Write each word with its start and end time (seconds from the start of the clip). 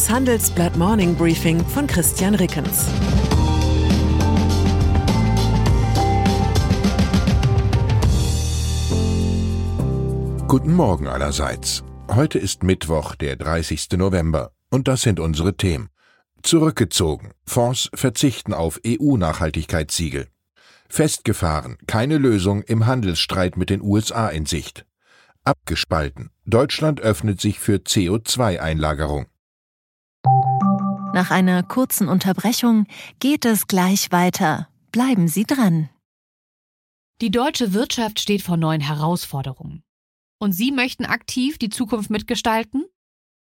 Das 0.00 0.08
Handelsblatt 0.08 0.78
Morning 0.78 1.14
Briefing 1.14 1.62
von 1.62 1.86
Christian 1.86 2.34
Rickens. 2.34 2.86
Guten 10.48 10.72
Morgen 10.72 11.06
allerseits. 11.06 11.84
Heute 12.08 12.38
ist 12.38 12.62
Mittwoch, 12.62 13.14
der 13.14 13.36
30. 13.36 13.88
November, 13.98 14.52
und 14.70 14.88
das 14.88 15.02
sind 15.02 15.20
unsere 15.20 15.58
Themen. 15.58 15.90
Zurückgezogen. 16.42 17.32
Fonds 17.44 17.90
verzichten 17.92 18.54
auf 18.54 18.80
EU-Nachhaltigkeitssiegel. 18.86 20.28
Festgefahren. 20.88 21.76
Keine 21.86 22.16
Lösung 22.16 22.62
im 22.62 22.86
Handelsstreit 22.86 23.58
mit 23.58 23.68
den 23.68 23.82
USA 23.82 24.30
in 24.30 24.46
Sicht. 24.46 24.86
Abgespalten. 25.44 26.30
Deutschland 26.46 27.02
öffnet 27.02 27.38
sich 27.38 27.58
für 27.60 27.76
CO2-Einlagerung. 27.76 29.26
Nach 31.12 31.30
einer 31.30 31.62
kurzen 31.62 32.08
Unterbrechung 32.08 32.86
geht 33.18 33.44
es 33.44 33.66
gleich 33.66 34.12
weiter. 34.12 34.68
Bleiben 34.92 35.28
Sie 35.28 35.44
dran. 35.44 35.88
Die 37.20 37.30
deutsche 37.30 37.72
Wirtschaft 37.72 38.20
steht 38.20 38.42
vor 38.42 38.56
neuen 38.56 38.80
Herausforderungen. 38.80 39.82
Und 40.38 40.52
Sie 40.52 40.72
möchten 40.72 41.04
aktiv 41.04 41.58
die 41.58 41.68
Zukunft 41.68 42.10
mitgestalten? 42.10 42.86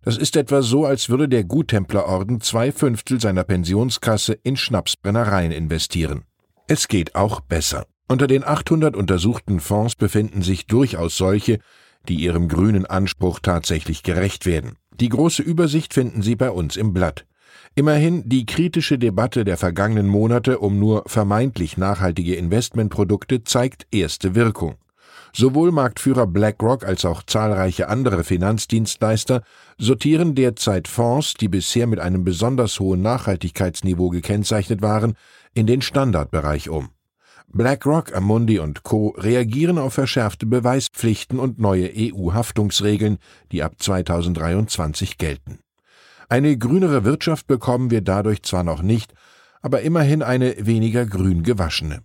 Das 0.02 0.18
ist 0.18 0.36
etwa 0.36 0.62
so, 0.62 0.84
als 0.84 1.08
würde 1.08 1.28
der 1.28 1.44
Guttemplerorden 1.44 2.40
zwei 2.40 2.72
Fünftel 2.72 3.20
seiner 3.20 3.44
Pensionskasse 3.44 4.32
in 4.42 4.56
Schnapsbrennereien 4.56 5.52
investieren. 5.52 6.24
Es 6.66 6.88
geht 6.88 7.14
auch 7.14 7.40
besser. 7.40 7.86
Unter 8.10 8.26
den 8.26 8.42
800 8.42 8.96
untersuchten 8.96 9.60
Fonds 9.60 9.94
befinden 9.94 10.42
sich 10.42 10.66
durchaus 10.66 11.16
solche, 11.16 11.60
die 12.08 12.16
ihrem 12.16 12.48
grünen 12.48 12.84
Anspruch 12.84 13.38
tatsächlich 13.38 14.02
gerecht 14.02 14.46
werden. 14.46 14.72
Die 14.98 15.08
große 15.08 15.44
Übersicht 15.44 15.94
finden 15.94 16.20
Sie 16.20 16.34
bei 16.34 16.50
uns 16.50 16.76
im 16.76 16.92
Blatt. 16.92 17.24
Immerhin 17.76 18.28
die 18.28 18.46
kritische 18.46 18.98
Debatte 18.98 19.44
der 19.44 19.56
vergangenen 19.56 20.08
Monate 20.08 20.58
um 20.58 20.80
nur 20.80 21.04
vermeintlich 21.06 21.76
nachhaltige 21.76 22.34
Investmentprodukte 22.34 23.44
zeigt 23.44 23.86
erste 23.92 24.34
Wirkung. 24.34 24.74
Sowohl 25.32 25.70
Marktführer 25.70 26.26
BlackRock 26.26 26.84
als 26.84 27.04
auch 27.04 27.22
zahlreiche 27.22 27.88
andere 27.88 28.24
Finanzdienstleister 28.24 29.44
sortieren 29.78 30.34
derzeit 30.34 30.88
Fonds, 30.88 31.34
die 31.34 31.46
bisher 31.46 31.86
mit 31.86 32.00
einem 32.00 32.24
besonders 32.24 32.80
hohen 32.80 33.02
Nachhaltigkeitsniveau 33.02 34.08
gekennzeichnet 34.08 34.82
waren, 34.82 35.14
in 35.54 35.68
den 35.68 35.80
Standardbereich 35.80 36.70
um. 36.70 36.88
BlackRock, 37.52 38.14
Amundi 38.14 38.58
und 38.58 38.82
Co. 38.82 39.08
reagieren 39.16 39.78
auf 39.78 39.94
verschärfte 39.94 40.46
Beweispflichten 40.46 41.38
und 41.38 41.58
neue 41.58 41.90
EU-Haftungsregeln, 41.94 43.18
die 43.52 43.62
ab 43.62 43.74
2023 43.78 45.18
gelten. 45.18 45.58
Eine 46.28 46.56
grünere 46.56 47.04
Wirtschaft 47.04 47.46
bekommen 47.46 47.90
wir 47.90 48.02
dadurch 48.02 48.42
zwar 48.42 48.62
noch 48.62 48.82
nicht, 48.82 49.12
aber 49.62 49.82
immerhin 49.82 50.22
eine 50.22 50.54
weniger 50.58 51.06
grün 51.06 51.42
gewaschene. 51.42 52.02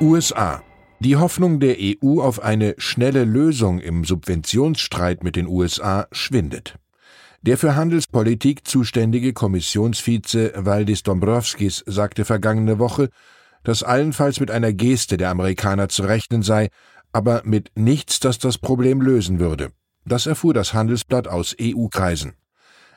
USA 0.00 0.62
die 1.02 1.16
Hoffnung 1.16 1.58
der 1.58 1.78
EU 1.80 2.20
auf 2.20 2.40
eine 2.40 2.76
schnelle 2.78 3.24
Lösung 3.24 3.80
im 3.80 4.04
Subventionsstreit 4.04 5.24
mit 5.24 5.34
den 5.34 5.48
USA 5.48 6.06
schwindet. 6.12 6.76
Der 7.44 7.58
für 7.58 7.74
Handelspolitik 7.74 8.68
zuständige 8.68 9.32
Kommissionsvize 9.32 10.52
Valdis 10.54 11.02
Dombrovskis 11.02 11.82
sagte 11.86 12.24
vergangene 12.24 12.78
Woche, 12.78 13.08
dass 13.64 13.82
allenfalls 13.82 14.38
mit 14.38 14.52
einer 14.52 14.72
Geste 14.72 15.16
der 15.16 15.30
Amerikaner 15.30 15.88
zu 15.88 16.04
rechnen 16.04 16.42
sei, 16.42 16.68
aber 17.12 17.42
mit 17.44 17.72
nichts, 17.74 18.20
das 18.20 18.38
das 18.38 18.58
Problem 18.58 19.00
lösen 19.00 19.40
würde. 19.40 19.72
Das 20.04 20.26
erfuhr 20.26 20.54
das 20.54 20.72
Handelsblatt 20.72 21.26
aus 21.26 21.56
EU-Kreisen. 21.60 22.34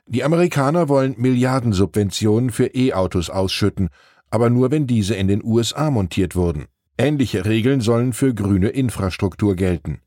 Die 0.06 0.24
Amerikaner 0.24 0.90
wollen 0.90 1.16
Milliardensubventionen 1.18 2.52
für 2.52 2.68
E-Autos 2.68 3.32
ausschütten, 3.32 3.90
aber 4.30 4.52
nur 4.52 4.70
wenn 4.70 4.86
diese 4.86 5.16
in 5.16 5.28
den 5.28 5.44
USA 5.44 5.90
montiert 5.90 6.36
wurden. 6.36 6.66
Ähnliche 7.00 7.46
Regeln 7.46 7.82
sollen 7.82 8.14
für 8.14 8.36
grüne 8.36 8.70
Infrastruktur 8.70 9.56
gelten. 9.56 10.02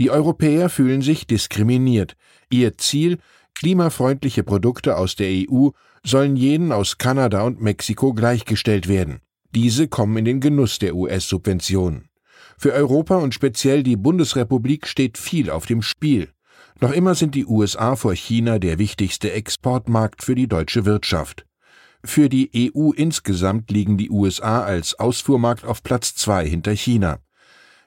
Die 0.00 0.10
Europäer 0.10 0.70
fühlen 0.70 1.02
sich 1.02 1.26
diskriminiert. 1.26 2.16
Ihr 2.48 2.78
Ziel, 2.78 3.18
klimafreundliche 3.54 4.42
Produkte 4.42 4.96
aus 4.96 5.16
der 5.16 5.28
EU, 5.30 5.68
sollen 6.04 6.36
jenen 6.36 6.72
aus 6.72 6.98
Kanada 6.98 7.42
und 7.42 7.60
Mexiko 7.60 8.14
gleichgestellt 8.14 8.88
werden. 8.88 9.20
Diese 9.54 9.88
kommen 9.88 10.16
in 10.16 10.24
den 10.24 10.40
Genuss 10.40 10.78
der 10.78 10.94
US-Subventionen. 10.94 12.08
Für 12.56 12.72
Europa 12.72 13.16
und 13.16 13.34
speziell 13.34 13.82
die 13.82 13.96
Bundesrepublik 13.96 14.86
steht 14.86 15.18
viel 15.18 15.50
auf 15.50 15.66
dem 15.66 15.82
Spiel. 15.82 16.28
Noch 16.80 16.92
immer 16.92 17.14
sind 17.14 17.34
die 17.34 17.46
USA 17.46 17.96
vor 17.96 18.14
China 18.14 18.58
der 18.58 18.78
wichtigste 18.78 19.32
Exportmarkt 19.32 20.22
für 20.22 20.34
die 20.34 20.46
deutsche 20.46 20.84
Wirtschaft. 20.84 21.46
Für 22.02 22.28
die 22.28 22.72
EU 22.74 22.92
insgesamt 22.92 23.70
liegen 23.70 23.98
die 23.98 24.10
USA 24.10 24.62
als 24.62 24.98
Ausfuhrmarkt 24.98 25.64
auf 25.64 25.82
Platz 25.82 26.14
zwei 26.14 26.46
hinter 26.46 26.72
China. 26.72 27.18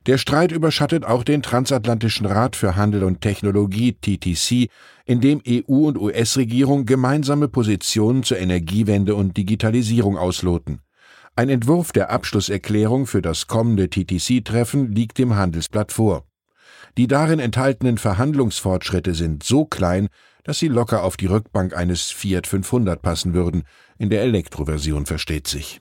Der 0.06 0.18
Streit 0.18 0.52
überschattet 0.52 1.06
auch 1.06 1.24
den 1.24 1.41
Transatlantischen 1.41 2.25
Rat 2.25 2.58
für 2.58 2.75
Handel 2.75 3.06
und 3.06 3.22
Technologie 3.22 3.94
TTC, 3.94 4.69
in 5.06 5.22
dem 5.22 5.41
EU 5.47 5.88
und 5.88 5.97
US-Regierung 5.97 6.86
gemeinsame 6.86 7.47
Positionen 7.47 8.24
zur 8.24 8.38
Energiewende 8.38 9.16
und 9.16 9.38
Digitalisierung 9.38 10.18
ausloten. 10.18 10.81
Ein 11.38 11.47
Entwurf 11.47 11.94
der 11.94 12.12
Abschlusserklärung 12.12 13.08
für 13.08 13.22
das 13.22 13.47
kommende 13.47 13.90
TTC-Treffen 13.90 14.92
liegt 14.92 15.18
dem 15.18 15.36
Handelsblatt 15.36 15.94
vor. 15.94 16.25
Die 16.97 17.08
darin 17.08 17.40
enthaltenen 17.40 17.97
Verhandlungsfortschritte 17.97 19.16
sind 19.16 19.42
so 19.42 19.66
klein, 19.66 20.09
dass 20.44 20.59
sie 20.59 20.68
locker 20.68 21.03
auf 21.03 21.16
die 21.16 21.28
Rückbank 21.28 21.75
eines 21.75 22.12
Fiat 22.12 22.46
500 22.46 23.02
passen 23.02 23.34
würden, 23.34 23.63
in 23.97 24.09
der 24.09 24.22
Elektroversion 24.22 25.06
versteht 25.06 25.47
sich. 25.47 25.80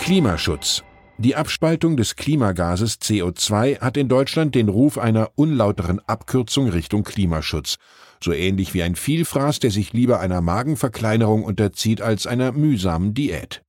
Klimaschutz. 0.00 0.82
Die 1.20 1.34
Abspaltung 1.34 1.96
des 1.96 2.14
Klimagases 2.14 3.00
CO2 3.00 3.80
hat 3.80 3.96
in 3.96 4.08
Deutschland 4.08 4.54
den 4.54 4.68
Ruf 4.68 4.98
einer 4.98 5.32
unlauteren 5.34 6.00
Abkürzung 6.06 6.68
Richtung 6.68 7.02
Klimaschutz, 7.02 7.78
so 8.22 8.32
ähnlich 8.32 8.72
wie 8.72 8.84
ein 8.84 8.94
Vielfraß, 8.94 9.58
der 9.58 9.72
sich 9.72 9.92
lieber 9.92 10.20
einer 10.20 10.40
Magenverkleinerung 10.40 11.42
unterzieht 11.42 12.02
als 12.02 12.28
einer 12.28 12.52
mühsamen 12.52 13.14
Diät. 13.14 13.64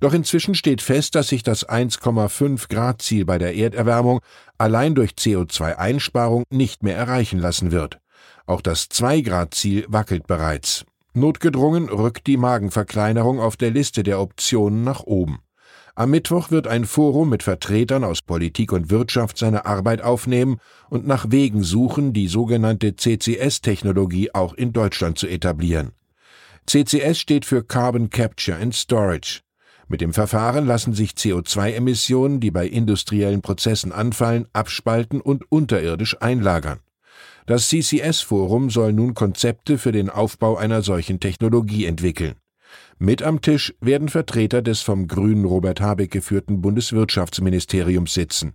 Doch 0.00 0.12
inzwischen 0.12 0.56
steht 0.56 0.82
fest, 0.82 1.14
dass 1.14 1.28
sich 1.28 1.44
das 1.44 1.68
1,5 1.68 2.68
Grad 2.68 3.00
Ziel 3.00 3.24
bei 3.24 3.38
der 3.38 3.54
Erderwärmung 3.54 4.18
allein 4.58 4.96
durch 4.96 5.12
CO2-Einsparung 5.12 6.42
nicht 6.50 6.82
mehr 6.82 6.96
erreichen 6.96 7.38
lassen 7.38 7.70
wird. 7.70 8.00
Auch 8.44 8.60
das 8.60 8.90
2-Grad-Ziel 8.90 9.86
wackelt 9.86 10.26
bereits. 10.26 10.84
Notgedrungen 11.14 11.90
rückt 11.90 12.26
die 12.26 12.36
Magenverkleinerung 12.36 13.38
auf 13.38 13.56
der 13.56 13.70
Liste 13.70 14.02
der 14.02 14.20
Optionen 14.20 14.82
nach 14.82 15.04
oben. 15.04 15.38
Am 15.98 16.12
Mittwoch 16.12 16.52
wird 16.52 16.68
ein 16.68 16.84
Forum 16.84 17.28
mit 17.28 17.42
Vertretern 17.42 18.04
aus 18.04 18.22
Politik 18.22 18.70
und 18.70 18.88
Wirtschaft 18.88 19.36
seine 19.36 19.66
Arbeit 19.66 20.00
aufnehmen 20.00 20.60
und 20.90 21.08
nach 21.08 21.32
Wegen 21.32 21.64
suchen, 21.64 22.12
die 22.12 22.28
sogenannte 22.28 22.94
CCS-Technologie 22.94 24.32
auch 24.32 24.54
in 24.54 24.72
Deutschland 24.72 25.18
zu 25.18 25.26
etablieren. 25.26 25.90
CCS 26.68 27.18
steht 27.18 27.44
für 27.44 27.64
Carbon 27.64 28.10
Capture 28.10 28.56
and 28.56 28.76
Storage. 28.76 29.40
Mit 29.88 30.00
dem 30.00 30.12
Verfahren 30.12 30.66
lassen 30.66 30.94
sich 30.94 31.14
CO2-Emissionen, 31.14 32.38
die 32.38 32.52
bei 32.52 32.68
industriellen 32.68 33.42
Prozessen 33.42 33.90
anfallen, 33.90 34.46
abspalten 34.52 35.20
und 35.20 35.50
unterirdisch 35.50 36.16
einlagern. 36.22 36.78
Das 37.46 37.70
CCS-Forum 37.70 38.70
soll 38.70 38.92
nun 38.92 39.14
Konzepte 39.14 39.78
für 39.78 39.90
den 39.90 40.10
Aufbau 40.10 40.58
einer 40.58 40.82
solchen 40.82 41.18
Technologie 41.18 41.86
entwickeln. 41.86 42.36
Mit 42.98 43.22
am 43.22 43.40
Tisch 43.40 43.74
werden 43.80 44.08
Vertreter 44.08 44.62
des 44.62 44.80
vom 44.80 45.06
grünen 45.06 45.44
Robert 45.44 45.80
Habeck 45.80 46.10
geführten 46.10 46.60
Bundeswirtschaftsministeriums 46.60 48.14
sitzen. 48.14 48.54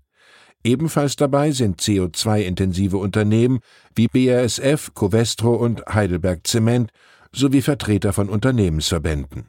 Ebenfalls 0.63 1.15
dabei 1.15 1.51
sind 1.51 1.81
CO2-intensive 1.81 2.97
Unternehmen 2.97 3.59
wie 3.95 4.07
BASF, 4.07 4.93
Covestro 4.93 5.55
und 5.55 5.83
Heidelberg 5.85 6.47
Zement 6.47 6.91
sowie 7.33 7.61
Vertreter 7.61 8.13
von 8.13 8.29
Unternehmensverbänden. 8.29 9.47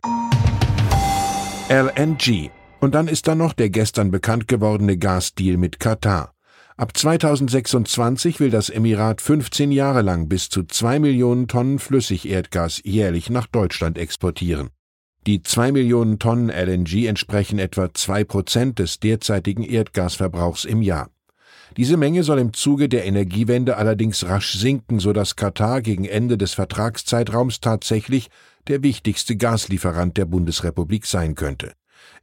LNG. 1.68 2.50
Und 2.80 2.94
dann 2.94 3.08
ist 3.08 3.28
da 3.28 3.34
noch 3.34 3.52
der 3.52 3.70
gestern 3.70 4.10
bekannt 4.10 4.48
gewordene 4.48 4.98
Gasdeal 4.98 5.56
mit 5.56 5.80
Katar. 5.80 6.33
Ab 6.76 6.96
2026 6.96 8.40
will 8.40 8.50
das 8.50 8.68
Emirat 8.68 9.20
15 9.20 9.70
Jahre 9.70 10.02
lang 10.02 10.28
bis 10.28 10.48
zu 10.48 10.64
zwei 10.64 10.98
Millionen 10.98 11.46
Tonnen 11.46 11.78
Flüssigerdgas 11.78 12.80
jährlich 12.82 13.30
nach 13.30 13.46
Deutschland 13.46 13.96
exportieren. 13.96 14.70
Die 15.24 15.40
zwei 15.44 15.70
Millionen 15.70 16.18
Tonnen 16.18 16.50
LNG 16.50 17.06
entsprechen 17.06 17.60
etwa 17.60 17.94
zwei 17.94 18.24
Prozent 18.24 18.80
des 18.80 18.98
derzeitigen 18.98 19.62
Erdgasverbrauchs 19.62 20.64
im 20.64 20.82
Jahr. 20.82 21.10
Diese 21.76 21.96
Menge 21.96 22.24
soll 22.24 22.40
im 22.40 22.52
Zuge 22.52 22.88
der 22.88 23.04
Energiewende 23.04 23.76
allerdings 23.76 24.26
rasch 24.26 24.54
sinken, 24.58 24.98
so 24.98 25.12
dass 25.12 25.36
Katar 25.36 25.80
gegen 25.80 26.04
Ende 26.04 26.36
des 26.36 26.54
Vertragszeitraums 26.54 27.60
tatsächlich 27.60 28.30
der 28.66 28.82
wichtigste 28.82 29.36
Gaslieferant 29.36 30.16
der 30.16 30.24
Bundesrepublik 30.24 31.06
sein 31.06 31.36
könnte. 31.36 31.74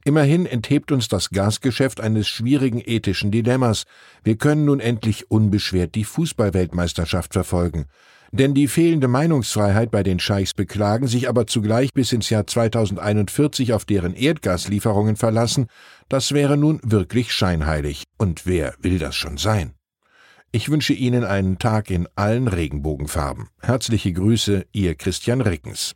Immerhin 0.04 0.46
enthebt 0.46 0.92
uns 0.92 1.08
das 1.08 1.30
Gasgeschäft 1.30 2.00
eines 2.00 2.28
schwierigen 2.28 2.80
ethischen 2.84 3.30
Dilemmas. 3.30 3.84
Wir 4.24 4.36
können 4.36 4.64
nun 4.64 4.80
endlich 4.80 5.30
unbeschwert 5.30 5.94
die 5.94 6.04
Fußballweltmeisterschaft 6.04 7.32
verfolgen. 7.32 7.86
Denn 8.34 8.54
die 8.54 8.66
fehlende 8.66 9.08
Meinungsfreiheit 9.08 9.90
bei 9.90 10.02
den 10.02 10.18
Scheichs 10.18 10.54
beklagen, 10.54 11.06
sich 11.06 11.28
aber 11.28 11.46
zugleich 11.46 11.92
bis 11.92 12.12
ins 12.12 12.30
Jahr 12.30 12.46
2041 12.46 13.74
auf 13.74 13.84
deren 13.84 14.14
Erdgaslieferungen 14.14 15.16
verlassen, 15.16 15.66
das 16.08 16.32
wäre 16.32 16.56
nun 16.56 16.80
wirklich 16.82 17.30
scheinheilig. 17.30 18.04
Und 18.16 18.46
wer 18.46 18.74
will 18.80 18.98
das 18.98 19.14
schon 19.14 19.36
sein? 19.36 19.74
Ich 20.50 20.70
wünsche 20.70 20.94
Ihnen 20.94 21.24
einen 21.24 21.58
Tag 21.58 21.90
in 21.90 22.08
allen 22.14 22.48
Regenbogenfarben. 22.48 23.48
Herzliche 23.60 24.12
Grüße, 24.12 24.66
Ihr 24.72 24.94
Christian 24.94 25.42
Rickens. 25.42 25.94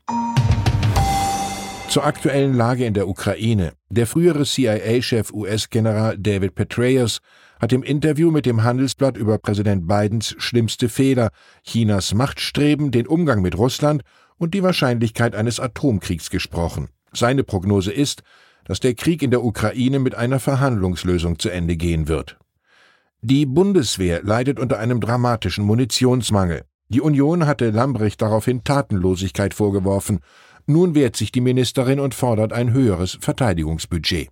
Zur 1.96 2.04
aktuellen 2.04 2.52
Lage 2.52 2.84
in 2.84 2.92
der 2.92 3.08
Ukraine. 3.08 3.72
Der 3.88 4.06
frühere 4.06 4.44
CIA-Chef 4.44 5.32
US-General 5.32 6.18
David 6.18 6.54
Petraeus 6.54 7.20
hat 7.58 7.72
im 7.72 7.82
Interview 7.82 8.30
mit 8.30 8.44
dem 8.44 8.64
Handelsblatt 8.64 9.16
über 9.16 9.38
Präsident 9.38 9.88
Bidens 9.88 10.34
schlimmste 10.36 10.90
Fehler, 10.90 11.30
Chinas 11.62 12.12
Machtstreben, 12.12 12.90
den 12.90 13.06
Umgang 13.06 13.40
mit 13.40 13.56
Russland 13.56 14.02
und 14.36 14.52
die 14.52 14.62
Wahrscheinlichkeit 14.62 15.34
eines 15.34 15.58
Atomkriegs 15.58 16.28
gesprochen. 16.28 16.88
Seine 17.14 17.44
Prognose 17.44 17.92
ist, 17.92 18.22
dass 18.66 18.80
der 18.80 18.92
Krieg 18.92 19.22
in 19.22 19.30
der 19.30 19.42
Ukraine 19.42 19.98
mit 19.98 20.14
einer 20.14 20.38
Verhandlungslösung 20.38 21.38
zu 21.38 21.48
Ende 21.48 21.78
gehen 21.78 22.08
wird. 22.08 22.36
Die 23.22 23.46
Bundeswehr 23.46 24.22
leidet 24.22 24.60
unter 24.60 24.78
einem 24.80 25.00
dramatischen 25.00 25.64
Munitionsmangel. 25.64 26.66
Die 26.88 27.00
Union 27.00 27.46
hatte 27.46 27.70
Lambrecht 27.70 28.20
daraufhin 28.20 28.64
Tatenlosigkeit 28.64 29.54
vorgeworfen 29.54 30.20
nun 30.66 30.94
wehrt 30.94 31.16
sich 31.16 31.32
die 31.32 31.40
Ministerin 31.40 31.98
und 32.00 32.14
fordert 32.14 32.52
ein 32.52 32.72
höheres 32.72 33.16
Verteidigungsbudget. 33.20 34.28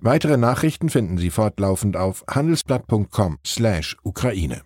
Weitere 0.00 0.36
Nachrichten 0.36 0.88
finden 0.88 1.18
Sie 1.18 1.30
fortlaufend 1.30 1.96
auf 1.96 2.24
handelsblatt.com/Ukraine. 2.28 4.62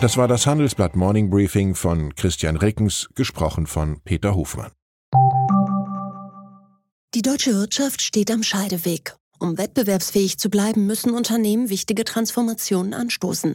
Das 0.00 0.16
war 0.16 0.26
das 0.28 0.46
Handelsblatt 0.46 0.94
Morning 0.96 1.28
Briefing 1.30 1.74
von 1.74 2.14
Christian 2.14 2.56
Rickens, 2.56 3.08
gesprochen 3.14 3.66
von 3.66 4.00
Peter 4.04 4.34
Hofmann. 4.34 4.70
Die 7.14 7.22
deutsche 7.22 7.54
Wirtschaft 7.54 8.02
steht 8.02 8.30
am 8.32 8.42
Scheideweg. 8.42 9.16
Um 9.38 9.56
wettbewerbsfähig 9.56 10.38
zu 10.38 10.50
bleiben, 10.50 10.86
müssen 10.86 11.14
Unternehmen 11.14 11.70
wichtige 11.70 12.04
Transformationen 12.04 12.92
anstoßen. 12.92 13.54